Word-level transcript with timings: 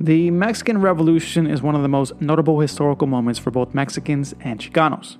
The 0.00 0.30
Mexican 0.30 0.80
Revolution 0.80 1.48
is 1.48 1.60
one 1.60 1.74
of 1.74 1.82
the 1.82 1.88
most 1.88 2.20
notable 2.20 2.60
historical 2.60 3.08
moments 3.08 3.40
for 3.40 3.50
both 3.50 3.74
Mexicans 3.74 4.32
and 4.38 4.60
Chicanos. 4.60 5.16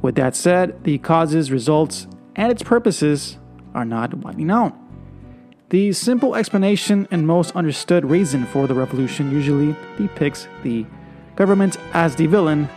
With 0.00 0.14
that 0.14 0.34
said, 0.34 0.84
the 0.84 0.96
causes, 0.96 1.52
results, 1.52 2.06
and 2.34 2.50
its 2.50 2.62
purposes 2.62 3.36
are 3.74 3.84
not 3.84 4.14
widely 4.14 4.44
known. 4.44 4.72
The 5.68 5.92
simple 5.92 6.34
explanation 6.34 7.08
and 7.10 7.26
most 7.26 7.54
understood 7.54 8.06
reason 8.06 8.46
for 8.46 8.66
the 8.66 8.72
revolution 8.72 9.30
usually 9.30 9.76
depicts 9.98 10.48
the 10.62 10.86
government 11.36 11.76
as 11.92 12.16
the 12.16 12.26
villain 12.26 12.70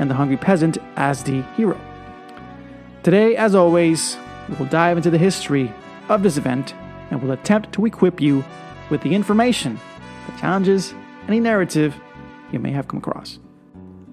and 0.00 0.10
the 0.10 0.14
hungry 0.14 0.36
peasant 0.36 0.78
as 0.96 1.22
the 1.22 1.42
hero. 1.56 1.80
Today, 3.04 3.36
as 3.36 3.54
always, 3.54 4.16
we 4.48 4.56
will 4.56 4.66
dive 4.66 4.96
into 4.96 5.10
the 5.10 5.18
history 5.18 5.72
of 6.08 6.24
this 6.24 6.36
event 6.36 6.74
and 7.12 7.22
will 7.22 7.30
attempt 7.30 7.72
to 7.74 7.86
equip 7.86 8.20
you 8.20 8.44
with 8.90 9.02
the 9.02 9.14
information 9.14 9.78
that 10.26 10.40
challenges 10.40 10.94
any 11.28 11.40
narrative 11.40 11.94
you 12.52 12.58
may 12.58 12.70
have 12.70 12.88
come 12.88 12.98
across. 12.98 13.38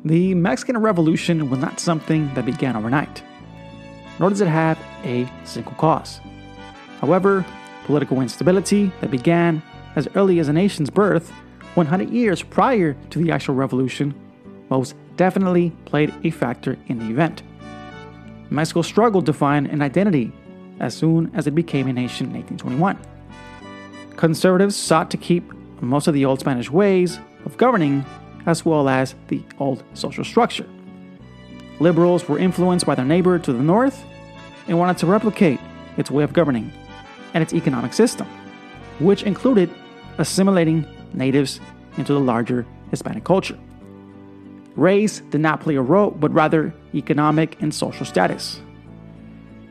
The 0.04 0.34
Mexican 0.34 0.78
Revolution 0.78 1.50
was 1.50 1.60
not 1.60 1.80
something 1.80 2.34
that 2.34 2.46
began 2.46 2.76
overnight, 2.76 3.22
nor 4.20 4.30
does 4.30 4.42
it 4.42 4.48
have 4.48 4.80
a 5.04 5.30
single 5.44 5.74
cause. 5.74 6.20
However, 7.00 7.46
political 7.86 8.22
instability 8.22 8.92
that 9.02 9.12
began 9.12 9.62
as 9.96 10.08
early 10.16 10.40
as 10.40 10.48
the 10.48 10.54
nation's 10.54 10.90
birth 10.90 11.32
100 11.76 12.10
years 12.10 12.42
prior 12.42 12.94
to 13.10 13.20
the 13.20 13.32
actual 13.32 13.56
revolution 13.56 14.14
most 14.70 14.96
definitely 15.18 15.72
played 15.86 16.14
a 16.24 16.32
factor 16.32 16.78
in 16.88 16.98
the 17.00 17.10
event. 17.10 17.44
Mexico 18.50 18.82
struggled 18.82 19.26
to 19.26 19.34
find 19.34 19.68
an 19.68 19.82
identity 19.82 20.32
as 20.80 20.96
soon 20.96 21.32
as 21.34 21.48
it 21.48 21.52
became 21.52 21.88
a 21.88 21.94
nation 21.94 22.28
in 22.28 22.34
1821. 22.34 22.98
Conservatives 24.18 24.76
sought 24.76 25.12
to 25.12 25.18
keep 25.18 25.54
most 25.86 26.08
of 26.08 26.14
the 26.14 26.26
old 26.26 26.40
Spanish 26.40 26.70
ways 26.70 27.20
of 27.46 27.58
governing 27.58 28.06
as 28.46 28.66
well 28.66 28.90
as 28.90 29.16
the 29.28 29.42
old 29.60 29.84
social 29.94 30.24
structure. 30.24 30.68
Liberals 31.80 32.28
were 32.28 32.40
influenced 32.40 32.86
by 32.86 32.96
their 32.96 33.06
neighbor 33.06 33.40
to 33.40 33.54
the 33.54 33.64
north 33.64 34.04
and 34.68 34.78
wanted 34.78 34.98
to 35.00 35.08
replicate 35.08 35.60
its 35.98 36.12
way 36.12 36.24
of 36.24 36.34
governing 36.34 36.72
and 37.34 37.42
its 37.42 37.54
economic 37.54 37.94
system, 37.94 38.28
which 39.00 39.24
included 39.24 39.70
assimilating 40.18 40.86
natives 41.14 41.60
into 41.98 42.14
the 42.14 42.20
larger 42.20 42.66
Hispanic 42.90 43.24
culture. 43.24 43.58
Race 44.76 45.22
did 45.32 45.42
not 45.42 45.60
play 45.62 45.76
a 45.76 45.82
role, 45.82 46.12
but 46.12 46.32
rather 46.32 46.74
economic 46.94 47.62
and 47.62 47.74
social 47.74 48.06
status. 48.06 48.62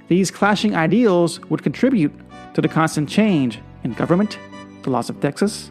These 0.09 0.31
clashing 0.31 0.75
ideals 0.75 1.41
would 1.49 1.62
contribute 1.62 2.12
to 2.55 2.61
the 2.61 2.69
constant 2.69 3.09
change 3.09 3.61
in 3.84 3.93
government, 3.93 4.39
the 4.83 4.91
loss 4.91 5.09
of 5.09 5.21
Texas, 5.21 5.71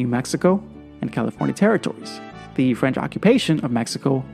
New 0.00 0.08
Mexico, 0.08 0.62
and 1.02 1.12
California 1.12 1.54
territories, 1.54 2.20
the 2.54 2.72
French 2.74 2.96
occupation 2.96 3.62
of 3.64 3.70
Mexico, 3.70 4.24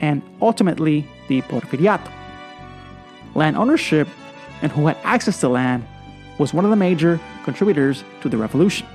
and 0.00 0.20
ultimately 0.40 1.06
the 1.28 1.42
Porfiriato. 1.42 2.10
Land 3.34 3.56
ownership 3.56 4.08
and 4.62 4.72
who 4.72 4.86
had 4.88 4.98
access 5.04 5.38
to 5.40 5.48
land 5.48 5.84
was 6.38 6.52
one 6.52 6.64
of 6.64 6.70
the 6.70 6.76
major 6.76 7.20
contributors 7.44 8.02
to 8.20 8.28
the 8.28 8.36
revolution. 8.36 8.86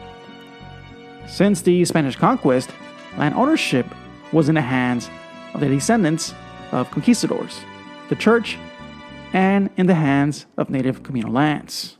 Since 1.28 1.62
the 1.62 1.86
Spanish 1.86 2.18
conquest, 2.18 2.72
land 3.18 3.36
ownership 3.36 3.86
was 4.34 4.50
in 4.50 4.56
the 4.56 4.62
hands 4.62 5.10
of 5.54 5.62
the 5.62 5.70
descendants 5.70 6.34
of 6.74 6.92
conquistadors, 6.92 7.62
the 8.10 8.16
church, 8.16 8.58
and 9.32 9.70
in 9.78 9.88
the 9.88 9.96
hands 9.96 10.46
of 10.58 10.70
native 10.70 11.04
communal 11.04 11.32
lands. 11.32 11.98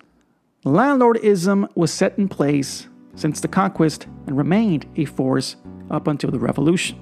Landlordism 0.66 1.70
was 1.76 1.94
set 1.94 2.18
in 2.18 2.28
place 2.28 2.88
since 3.18 3.42
the 3.42 3.48
conquest 3.50 4.08
and 4.28 4.38
remained 4.38 4.86
a 4.96 5.04
force 5.04 5.58
up 5.92 6.08
until 6.08 6.32
the 6.32 6.40
revolution. 6.40 6.98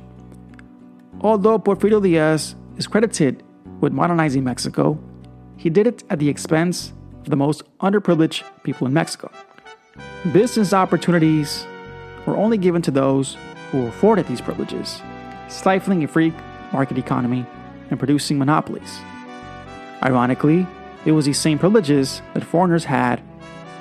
Although 1.21 1.59
Porfirio 1.59 2.01
Diaz 2.01 2.55
is 2.77 2.87
credited 2.87 3.43
with 3.81 3.93
modernizing 3.93 4.43
Mexico, 4.43 4.99
he 5.57 5.69
did 5.69 5.85
it 5.85 6.03
at 6.09 6.19
the 6.19 6.29
expense 6.29 6.93
of 7.21 7.29
the 7.29 7.35
most 7.35 7.63
underprivileged 7.79 8.43
people 8.63 8.87
in 8.87 8.93
Mexico. 8.93 9.31
Business 10.31 10.73
opportunities 10.73 11.65
were 12.25 12.37
only 12.37 12.57
given 12.57 12.81
to 12.81 12.91
those 12.91 13.37
who 13.71 13.81
were 13.81 13.89
afforded 13.89 14.27
these 14.27 14.41
privileges, 14.41 15.01
stifling 15.47 16.03
a 16.03 16.07
free 16.07 16.33
market 16.71 16.97
economy 16.97 17.45
and 17.89 17.99
producing 17.99 18.37
monopolies. 18.37 18.99
Ironically, 20.03 20.65
it 21.05 21.11
was 21.11 21.25
these 21.25 21.39
same 21.39 21.59
privileges 21.59 22.21
that 22.33 22.43
foreigners 22.43 22.85
had 22.85 23.21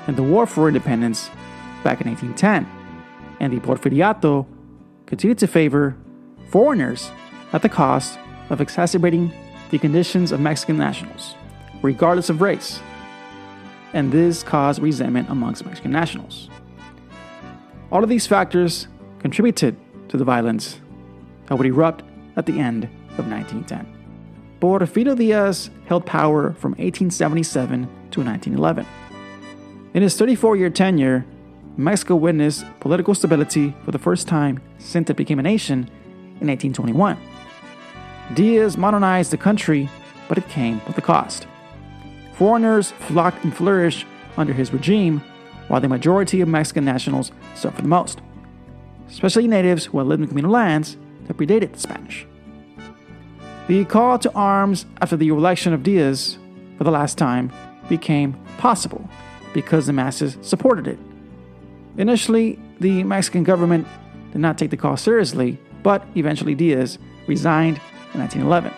in 0.07 0.15
the 0.15 0.23
War 0.23 0.45
for 0.45 0.67
Independence 0.67 1.29
back 1.85 2.01
in 2.01 2.09
1810, 2.09 2.67
and 3.39 3.53
the 3.53 3.59
Porfiriato 3.65 4.45
continued 5.05 5.37
to 5.37 5.47
favor 5.47 5.95
foreigners 6.49 7.11
at 7.53 7.61
the 7.61 7.69
cost 7.69 8.17
of 8.49 8.59
exacerbating 8.59 9.31
the 9.69 9.77
conditions 9.77 10.31
of 10.31 10.39
Mexican 10.39 10.77
nationals, 10.77 11.35
regardless 11.81 12.29
of 12.29 12.41
race, 12.41 12.79
and 13.93 14.11
this 14.11 14.43
caused 14.43 14.81
resentment 14.81 15.29
amongst 15.29 15.63
Mexican 15.63 15.91
nationals. 15.91 16.49
All 17.91 18.03
of 18.03 18.09
these 18.09 18.27
factors 18.27 18.87
contributed 19.19 19.77
to 20.09 20.17
the 20.17 20.25
violence 20.25 20.81
that 21.45 21.55
would 21.55 21.67
erupt 21.67 22.03
at 22.35 22.45
the 22.47 22.59
end 22.59 22.85
of 23.17 23.27
1910. 23.27 23.87
Porfirio 24.59 25.15
Diaz 25.15 25.69
held 25.85 26.05
power 26.05 26.53
from 26.53 26.71
1877 26.71 27.83
to 28.11 28.23
1911. 28.23 28.85
In 29.93 30.01
his 30.01 30.17
34 30.17 30.57
year 30.57 30.69
tenure, 30.69 31.25
Mexico 31.77 32.15
witnessed 32.15 32.65
political 32.79 33.13
stability 33.13 33.73
for 33.83 33.91
the 33.91 33.99
first 33.99 34.27
time 34.27 34.61
since 34.77 35.09
it 35.09 35.17
became 35.17 35.39
a 35.39 35.43
nation 35.43 35.89
in 36.39 36.47
1821. 36.47 37.17
Diaz 38.33 38.77
modernized 38.77 39.31
the 39.31 39.37
country, 39.37 39.89
but 40.27 40.37
it 40.37 40.47
came 40.49 40.81
with 40.87 40.97
a 40.97 41.01
cost. 41.01 41.47
Foreigners 42.33 42.91
flocked 42.91 43.43
and 43.43 43.55
flourished 43.55 44.05
under 44.37 44.53
his 44.53 44.73
regime, 44.73 45.21
while 45.67 45.81
the 45.81 45.87
majority 45.87 46.41
of 46.41 46.47
Mexican 46.47 46.85
nationals 46.85 47.31
suffered 47.55 47.83
the 47.83 47.89
most, 47.89 48.21
especially 49.09 49.47
natives 49.47 49.85
who 49.85 49.97
had 49.97 50.07
lived 50.07 50.21
in 50.21 50.27
communal 50.27 50.51
lands 50.51 50.97
that 51.27 51.37
predated 51.37 51.73
the 51.73 51.79
Spanish. 51.79 52.25
The 53.67 53.83
call 53.85 54.19
to 54.19 54.31
arms 54.33 54.85
after 55.01 55.17
the 55.17 55.29
election 55.29 55.73
of 55.73 55.83
Diaz 55.83 56.37
for 56.77 56.83
the 56.83 56.91
last 56.91 57.17
time 57.17 57.51
became 57.89 58.33
possible 58.57 59.09
because 59.53 59.87
the 59.87 59.93
masses 59.93 60.37
supported 60.41 60.87
it. 60.87 60.99
Initially, 61.97 62.59
the 62.79 63.03
Mexican 63.03 63.43
government 63.43 63.87
did 64.31 64.41
not 64.41 64.57
take 64.57 64.69
the 64.69 64.77
call 64.77 64.97
seriously, 64.97 65.57
but 65.83 66.05
eventually 66.15 66.55
Diaz 66.55 66.97
resigned 67.27 67.79
in 68.13 68.19
1911 68.19 68.71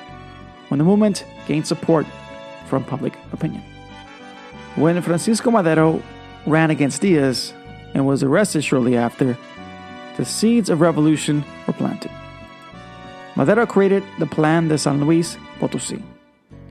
when 0.69 0.77
the 0.77 0.83
movement 0.83 1.25
gained 1.47 1.65
support 1.65 2.05
from 2.67 2.83
public 2.83 3.13
opinion. 3.31 3.63
When 4.75 5.01
Francisco 5.01 5.49
Madero 5.49 6.01
ran 6.45 6.69
against 6.69 7.01
Diaz 7.01 7.53
and 7.93 8.05
was 8.05 8.21
arrested 8.21 8.63
shortly 8.63 8.95
after, 8.95 9.37
the 10.17 10.25
seeds 10.25 10.69
of 10.69 10.81
revolution 10.81 11.43
were 11.65 11.73
planted. 11.73 12.11
Madero 13.35 13.65
created 13.65 14.03
the 14.19 14.25
Plan 14.25 14.67
de 14.67 14.77
San 14.77 14.99
Luis 14.99 15.37
Potosí 15.59 16.01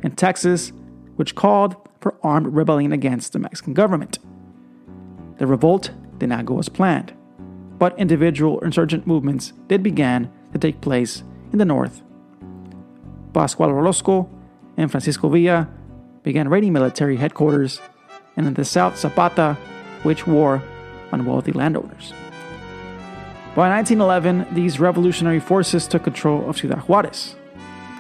in 0.03 0.13
Texas, 0.13 0.73
which 1.17 1.34
called 1.34 1.77
for 2.01 2.17
armed 2.23 2.49
rebellion 2.49 2.93
against 2.93 3.33
the 3.33 3.39
Mexican 3.39 3.75
government. 3.75 4.19
The 5.39 5.47
revolt 5.47 5.91
did 6.19 6.28
not 6.28 6.47
go 6.47 6.59
as 6.59 6.69
planned, 6.69 7.12
but 7.78 7.99
individual 7.99 8.60
insurgent 8.60 9.06
movements 9.06 9.53
did 9.69 9.82
begin 9.82 10.31
to 10.53 10.59
take 10.59 10.81
place 10.81 11.22
in 11.53 11.59
the 11.59 11.65
north. 11.65 12.03
Pascual 13.32 13.71
Orozco 13.71 14.28
and 14.77 14.91
Francisco 14.91 15.28
Villa 15.28 15.69
began 16.22 16.49
raiding 16.49 16.72
military 16.72 17.16
headquarters, 17.16 17.81
and 18.37 18.47
in 18.47 18.54
the 18.54 18.65
south, 18.65 18.99
Zapata 18.99 19.56
waged 20.04 20.27
war 20.27 20.62
on 21.12 21.25
wealthy 21.25 21.53
landowners. 21.53 22.12
By 23.54 23.71
1911, 23.71 24.54
these 24.54 24.80
revolutionary 24.80 25.41
forces 25.41 25.86
took 25.86 26.04
control 26.04 26.48
of 26.48 26.59
Ciudad 26.59 26.80
Juarez, 26.80 27.36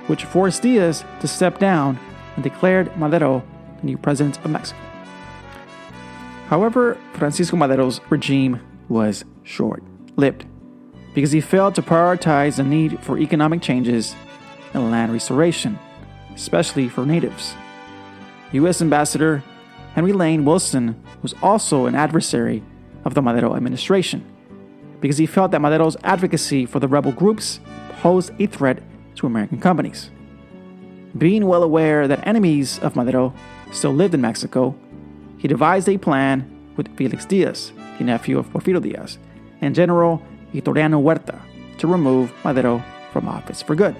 which 0.06 0.24
forced 0.24 0.62
Diaz 0.62 1.04
to 1.20 1.28
step 1.28 1.58
down 1.58 1.98
and 2.34 2.44
declared 2.44 2.94
Madero 2.98 3.42
the 3.80 3.86
new 3.86 3.96
president 3.96 4.36
of 4.44 4.50
Mexico. 4.50 4.85
However, 6.48 6.96
Francisco 7.14 7.56
Madero's 7.56 8.00
regime 8.08 8.60
was 8.88 9.24
short 9.42 9.82
lived 10.16 10.46
because 11.14 11.32
he 11.32 11.40
failed 11.40 11.74
to 11.74 11.82
prioritize 11.82 12.56
the 12.56 12.62
need 12.62 13.02
for 13.02 13.18
economic 13.18 13.62
changes 13.62 14.14
and 14.74 14.90
land 14.90 15.12
restoration, 15.12 15.78
especially 16.34 16.88
for 16.88 17.06
natives. 17.06 17.54
U.S. 18.52 18.80
Ambassador 18.80 19.42
Henry 19.94 20.12
Lane 20.12 20.44
Wilson 20.44 21.02
was 21.22 21.34
also 21.42 21.86
an 21.86 21.94
adversary 21.94 22.62
of 23.04 23.14
the 23.14 23.22
Madero 23.22 23.56
administration 23.56 24.22
because 25.00 25.16
he 25.16 25.26
felt 25.26 25.50
that 25.52 25.60
Madero's 25.60 25.96
advocacy 26.04 26.66
for 26.66 26.80
the 26.80 26.88
rebel 26.88 27.12
groups 27.12 27.60
posed 28.00 28.30
a 28.38 28.46
threat 28.46 28.82
to 29.14 29.26
American 29.26 29.58
companies. 29.58 30.10
Being 31.16 31.46
well 31.46 31.62
aware 31.62 32.06
that 32.06 32.26
enemies 32.26 32.78
of 32.80 32.94
Madero 32.94 33.32
still 33.72 33.92
lived 33.92 34.12
in 34.12 34.20
Mexico, 34.20 34.74
he 35.38 35.48
devised 35.48 35.88
a 35.88 35.98
plan 35.98 36.50
with 36.76 36.94
Felix 36.96 37.24
Diaz, 37.24 37.72
the 37.98 38.04
nephew 38.04 38.38
of 38.38 38.50
Porfirio 38.52 38.82
Diaz, 38.82 39.18
and 39.60 39.74
General 39.74 40.22
Victoriano 40.52 41.00
Huerta 41.00 41.40
to 41.78 41.86
remove 41.86 42.32
Madero 42.44 42.82
from 43.12 43.28
office 43.28 43.62
for 43.62 43.74
good. 43.74 43.96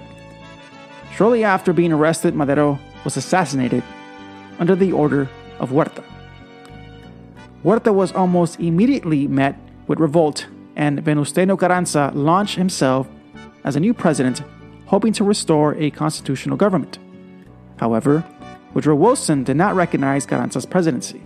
Shortly 1.15 1.43
after 1.43 1.73
being 1.73 1.91
arrested, 1.91 2.35
Madero 2.35 2.79
was 3.03 3.17
assassinated 3.17 3.83
under 4.59 4.75
the 4.75 4.91
order 4.91 5.29
of 5.59 5.69
Huerta. 5.69 6.03
Huerta 7.63 7.93
was 7.93 8.11
almost 8.11 8.59
immediately 8.59 9.27
met 9.27 9.57
with 9.87 9.99
revolt, 9.99 10.47
and 10.75 10.99
Venustiano 11.03 11.57
Carranza 11.57 12.11
launched 12.13 12.55
himself 12.55 13.07
as 13.63 13.75
a 13.75 13.79
new 13.79 13.93
president, 13.93 14.43
hoping 14.85 15.13
to 15.13 15.23
restore 15.23 15.75
a 15.75 15.89
constitutional 15.91 16.57
government. 16.57 16.99
However, 17.77 18.23
Woodrow 18.73 18.95
Wilson 18.95 19.43
did 19.43 19.57
not 19.57 19.75
recognize 19.75 20.25
Carranza's 20.25 20.65
presidency. 20.65 21.21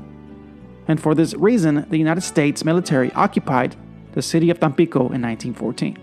And 0.92 1.00
for 1.00 1.16
this 1.16 1.34
reason, 1.36 1.86
the 1.90 1.98
United 1.98 2.20
States 2.20 2.66
military 2.66 3.14
occupied 3.14 3.78
the 4.12 4.22
city 4.22 4.50
of 4.50 4.60
Tampico 4.60 5.00
in 5.16 5.22
1914. 5.22 5.96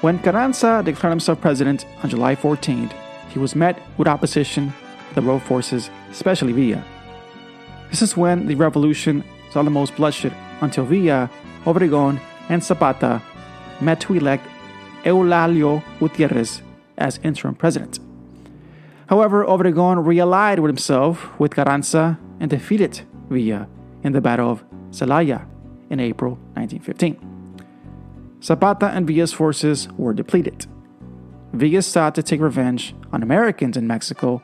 When 0.00 0.18
Carranza 0.18 0.82
declared 0.82 1.12
himself 1.12 1.42
president 1.42 1.84
on 2.02 2.08
July 2.08 2.36
14th, 2.36 2.94
he 3.28 3.38
was 3.38 3.54
met 3.54 3.78
with 3.98 4.08
opposition 4.08 4.70
from 4.70 5.14
the 5.14 5.20
rebel 5.20 5.40
forces, 5.40 5.90
especially 6.10 6.54
Villa. 6.54 6.82
This 7.90 8.00
is 8.00 8.16
when 8.16 8.46
the 8.46 8.54
revolution 8.54 9.22
saw 9.50 9.62
the 9.62 9.68
most 9.68 9.94
bloodshed 9.94 10.32
until 10.62 10.86
Villa, 10.86 11.30
Obregón, 11.66 12.18
and 12.48 12.64
Zapata 12.64 13.20
met 13.82 14.00
to 14.00 14.14
elect 14.14 14.46
Eulalio 15.04 15.82
Gutierrez 16.00 16.62
as 16.96 17.20
interim 17.22 17.54
president. 17.54 18.00
However, 19.08 19.44
Obregón 19.44 20.02
reallied 20.02 20.60
with 20.60 20.70
himself 20.70 21.38
with 21.38 21.54
Carranza 21.54 22.18
and 22.40 22.48
defeated 22.48 23.02
Villa 23.30 23.62
uh, 23.62 23.66
in 24.02 24.12
the 24.12 24.20
Battle 24.20 24.50
of 24.50 24.64
Celaya 24.90 25.46
in 25.90 26.00
April 26.00 26.32
1915. 26.54 27.34
Zapata 28.42 28.88
and 28.88 29.06
Villa's 29.06 29.32
forces 29.32 29.88
were 29.96 30.12
depleted. 30.12 30.66
Villa 31.52 31.82
sought 31.82 32.14
to 32.14 32.22
take 32.22 32.40
revenge 32.40 32.94
on 33.12 33.22
Americans 33.22 33.76
in 33.76 33.86
Mexico 33.86 34.42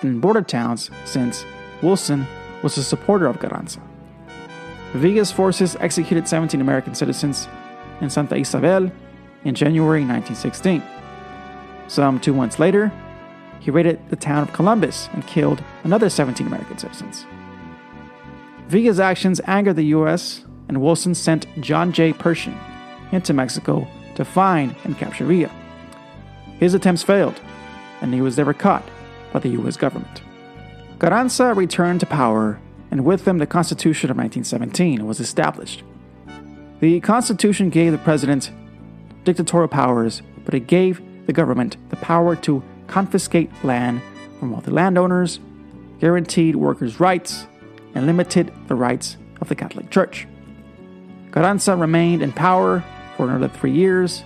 and 0.00 0.10
in 0.10 0.20
border 0.20 0.42
towns 0.42 0.90
since 1.04 1.44
Wilson 1.82 2.26
was 2.62 2.78
a 2.78 2.84
supporter 2.84 3.26
of 3.26 3.38
Carranza. 3.40 3.80
Villa's 4.94 5.30
forces 5.30 5.76
executed 5.80 6.26
17 6.26 6.60
American 6.60 6.94
citizens 6.94 7.48
in 8.00 8.08
Santa 8.08 8.36
Isabel 8.36 8.90
in 9.44 9.54
January 9.54 10.00
1916. 10.00 10.82
Some 11.88 12.20
two 12.20 12.32
months 12.32 12.58
later, 12.58 12.92
he 13.60 13.70
raided 13.70 13.98
the 14.08 14.16
town 14.16 14.42
of 14.42 14.52
Columbus 14.52 15.08
and 15.12 15.26
killed 15.26 15.62
another 15.84 16.08
17 16.08 16.46
American 16.46 16.78
citizens. 16.78 17.26
Villa's 18.68 19.00
actions 19.00 19.40
angered 19.46 19.76
the 19.76 19.94
U.S., 19.96 20.44
and 20.68 20.82
Wilson 20.82 21.14
sent 21.14 21.46
John 21.62 21.90
J. 21.90 22.12
Pershing 22.12 22.58
into 23.12 23.32
Mexico 23.32 23.88
to 24.14 24.26
find 24.26 24.76
and 24.84 24.98
capture 24.98 25.24
Villa. 25.24 25.50
His 26.58 26.74
attempts 26.74 27.02
failed, 27.02 27.40
and 28.02 28.12
he 28.12 28.20
was 28.20 28.36
never 28.36 28.52
caught 28.52 28.86
by 29.32 29.38
the 29.38 29.48
U.S. 29.50 29.78
government. 29.78 30.20
Carranza 30.98 31.54
returned 31.54 32.00
to 32.00 32.06
power, 32.06 32.60
and 32.90 33.06
with 33.06 33.26
him 33.26 33.38
the 33.38 33.46
Constitution 33.46 34.10
of 34.10 34.18
1917 34.18 35.06
was 35.06 35.18
established. 35.18 35.82
The 36.80 37.00
Constitution 37.00 37.70
gave 37.70 37.92
the 37.92 37.98
president 37.98 38.50
dictatorial 39.24 39.68
powers, 39.68 40.20
but 40.44 40.52
it 40.52 40.66
gave 40.66 41.00
the 41.26 41.32
government 41.32 41.78
the 41.88 41.96
power 41.96 42.36
to 42.36 42.62
confiscate 42.86 43.50
land 43.64 44.02
from 44.38 44.50
wealthy 44.52 44.72
landowners, 44.72 45.40
guaranteed 46.00 46.56
workers' 46.56 47.00
rights, 47.00 47.46
and 47.98 48.06
limited 48.06 48.52
the 48.68 48.76
rights 48.76 49.16
of 49.40 49.48
the 49.48 49.56
Catholic 49.56 49.90
Church. 49.90 50.28
Carranza 51.32 51.74
remained 51.74 52.22
in 52.22 52.32
power 52.32 52.84
for 53.16 53.28
another 53.28 53.48
three 53.48 53.72
years 53.72 54.22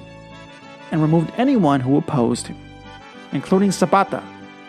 and 0.91 1.01
removed 1.01 1.33
anyone 1.39 1.81
who 1.81 1.97
opposed 1.97 2.49
him, 2.49 2.59
including 3.33 3.73
Zapata, 3.73 4.23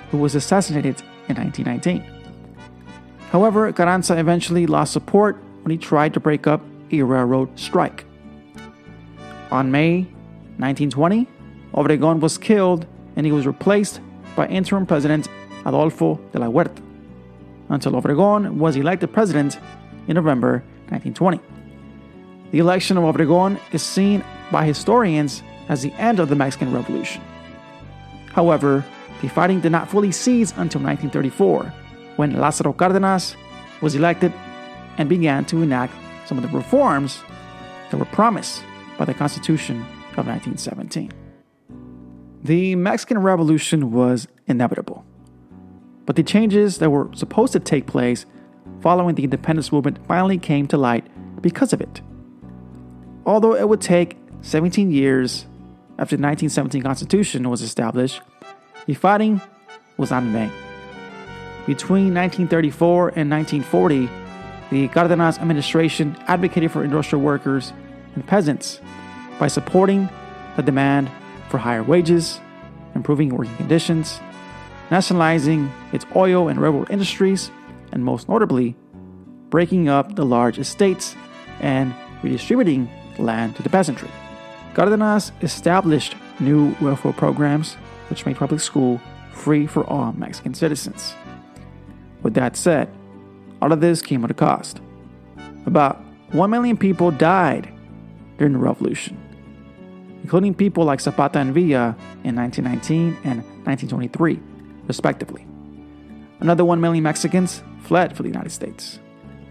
who 0.09 0.17
was 0.17 0.35
assassinated 0.35 1.01
in 1.27 1.35
1919. 1.35 2.01
However, 3.29 3.73
Carranza 3.73 4.17
eventually 4.17 4.65
lost 4.65 4.93
support 4.93 5.35
when 5.63 5.71
he 5.71 5.77
tried 5.77 6.13
to 6.13 6.21
break 6.21 6.47
up 6.47 6.61
a 6.91 7.01
railroad 7.01 7.59
strike. 7.59 8.05
On 9.51 9.69
May 9.69 10.03
1920, 10.59 11.27
Obregón 11.73 12.21
was 12.21 12.37
killed 12.37 12.87
and 13.17 13.25
he 13.25 13.33
was 13.33 13.45
replaced 13.45 13.99
by 14.37 14.47
interim 14.47 14.85
President 14.85 15.27
Adolfo 15.65 16.21
de 16.31 16.39
la 16.39 16.47
Huerta 16.47 16.81
until 17.73 17.93
Obregón 17.93 18.53
was 18.53 18.75
elected 18.75 19.11
president 19.11 19.59
in 20.07 20.15
November 20.15 20.63
1920. 20.89 21.39
The 22.51 22.59
election 22.59 22.97
of 22.97 23.03
Obregón 23.03 23.59
is 23.71 23.81
seen 23.81 24.23
by 24.51 24.65
historians 24.65 25.41
as 25.69 25.81
the 25.81 25.93
end 25.93 26.19
of 26.19 26.29
the 26.29 26.35
Mexican 26.35 26.71
Revolution. 26.73 27.21
However, 28.31 28.85
the 29.21 29.29
fighting 29.29 29.59
did 29.61 29.71
not 29.71 29.89
fully 29.89 30.11
cease 30.11 30.51
until 30.51 30.81
1934, 30.81 31.73
when 32.17 32.33
Lázaro 32.33 32.75
Cárdenas 32.75 33.35
was 33.81 33.95
elected 33.95 34.33
and 34.97 35.09
began 35.09 35.45
to 35.45 35.61
enact 35.61 35.93
some 36.27 36.37
of 36.37 36.43
the 36.43 36.57
reforms 36.57 37.23
that 37.89 37.97
were 37.97 38.05
promised 38.05 38.63
by 38.97 39.05
the 39.05 39.13
Constitution 39.13 39.81
of 40.17 40.27
1917. 40.27 41.11
The 42.43 42.75
Mexican 42.75 43.19
Revolution 43.19 43.91
was 43.91 44.27
inevitable, 44.47 45.05
but 46.05 46.15
the 46.15 46.23
changes 46.23 46.77
that 46.79 46.89
were 46.89 47.09
supposed 47.13 47.53
to 47.53 47.59
take 47.59 47.87
place 47.87 48.25
following 48.81 49.15
the 49.15 49.23
independence 49.23 49.71
movement 49.71 50.05
finally 50.05 50.37
came 50.37 50.67
to 50.67 50.77
light 50.77 51.07
because 51.41 51.73
of 51.73 51.81
it. 51.81 52.01
Although 53.25 53.55
it 53.55 53.67
would 53.67 53.81
take 53.81 54.17
17 54.41 54.91
years 54.91 55.45
after 55.97 56.17
the 56.17 56.23
1917 56.23 56.81
Constitution 56.81 57.49
was 57.49 57.61
established, 57.61 58.21
the 58.85 58.93
fighting 58.93 59.41
was 59.97 60.11
not 60.11 60.23
in 60.23 60.33
vain. 60.33 60.51
Between 61.65 62.13
1934 62.13 63.13
and 63.15 63.29
1940, 63.29 64.09
the 64.69 64.87
Cardenas 64.89 65.37
administration 65.37 66.17
advocated 66.27 66.71
for 66.71 66.83
industrial 66.83 67.23
workers 67.23 67.71
and 68.15 68.25
peasants 68.27 68.81
by 69.39 69.47
supporting 69.47 70.09
the 70.57 70.61
demand 70.61 71.09
for 71.47 71.57
higher 71.57 71.83
wages, 71.83 72.41
improving 72.95 73.29
working 73.29 73.55
conditions, 73.55 74.19
nationalizing 74.91 75.71
its 75.91 76.05
oil 76.15 76.47
and 76.47 76.59
railroad 76.59 76.89
industries, 76.89 77.51
and 77.91 78.03
most 78.03 78.29
notably, 78.29 78.75
breaking 79.49 79.87
up 79.87 80.15
the 80.15 80.25
large 80.25 80.57
estates 80.57 81.15
and 81.59 81.93
redistributing 82.23 82.89
land 83.19 83.55
to 83.55 83.63
the 83.63 83.69
peasantry. 83.69 84.09
Cardenas 84.73 85.31
established 85.41 86.15
new 86.39 86.75
welfare 86.81 87.13
programs 87.13 87.75
which 88.09 88.25
made 88.25 88.35
public 88.35 88.59
school 88.59 88.99
free 89.31 89.67
for 89.67 89.83
all 89.85 90.11
Mexican 90.13 90.53
citizens. 90.53 91.13
With 92.23 92.33
that 92.33 92.55
said, 92.55 92.89
all 93.61 93.71
of 93.71 93.81
this 93.81 94.01
came 94.01 94.23
at 94.23 94.31
a 94.31 94.33
cost. 94.33 94.81
About 95.65 96.03
1 96.31 96.49
million 96.49 96.77
people 96.77 97.11
died 97.11 97.71
during 98.37 98.53
the 98.53 98.59
revolution, 98.59 99.17
including 100.23 100.53
people 100.53 100.83
like 100.83 100.99
Zapata 100.99 101.39
and 101.39 101.53
Villa 101.53 101.95
in 102.23 102.35
1919 102.35 103.17
and 103.23 103.43
1923, 103.65 104.39
respectively. 104.87 105.45
Another 106.39 106.65
1 106.65 106.81
million 106.81 107.03
Mexicans 107.03 107.63
fled 107.83 108.15
for 108.15 108.23
the 108.23 108.29
United 108.29 108.51
States. 108.51 108.99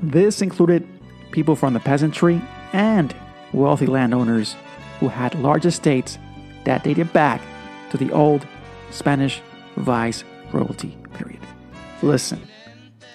This 0.02 0.42
included 0.42 0.86
people 1.30 1.56
from 1.56 1.74
the 1.74 1.80
peasantry 1.80 2.40
and 2.72 3.14
wealthy 3.52 3.86
landowners 3.86 4.56
who 5.00 5.08
had 5.08 5.34
large 5.36 5.66
estates 5.66 6.18
that 6.64 6.84
dated 6.84 7.12
back 7.12 7.40
to 7.90 7.96
the 7.96 8.12
old 8.12 8.46
Spanish 8.90 9.40
vice 9.76 10.24
royalty 10.52 10.96
period. 11.14 11.40
Listen, 12.02 12.40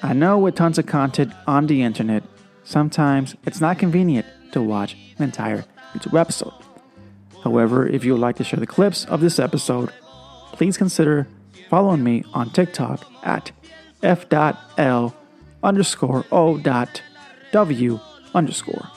I 0.02 0.14
know 0.14 0.38
with 0.38 0.56
tons 0.56 0.78
of 0.78 0.86
content 0.86 1.34
on 1.46 1.68
the 1.68 1.82
internet, 1.82 2.24
sometimes 2.64 3.36
it's 3.46 3.62
not 3.62 3.80
convenient 3.80 4.26
to 4.52 4.62
watch 4.62 4.96
an 5.18 5.24
entire 5.24 5.66
YouTube 5.94 6.20
episode. 6.20 6.54
However, 7.44 7.88
if 7.88 8.04
you 8.04 8.14
would 8.14 8.22
like 8.22 8.36
to 8.38 8.44
share 8.44 8.60
the 8.60 8.68
clips 8.68 9.06
of 9.06 9.22
this 9.22 9.40
episode, 9.40 9.92
please 10.54 10.78
consider 10.78 11.28
following 11.70 12.04
me 12.04 12.24
on 12.34 12.50
TikTok 12.50 13.06
at 13.24 13.52
f.l 14.04 15.14
underscore 15.64 16.26
o 16.32 16.58
dot 16.58 17.02
w 17.52 18.00
underscore. 18.34 18.88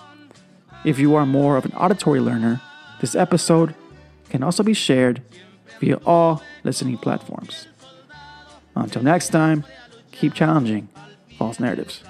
If 0.84 0.98
you 0.98 1.14
are 1.14 1.26
more 1.26 1.56
of 1.56 1.64
an 1.64 1.72
auditory 1.72 2.20
learner, 2.20 2.60
this 3.00 3.14
episode 3.14 3.74
can 4.28 4.42
also 4.42 4.62
be 4.62 4.74
shared 4.74 5.22
via 5.80 5.96
all 6.06 6.42
listening 6.64 6.98
platforms. 6.98 7.66
Until 8.76 9.02
next 9.02 9.30
time, 9.30 9.64
keep 10.12 10.34
challenging 10.34 10.88
false 11.38 11.58
narratives. 11.58 12.02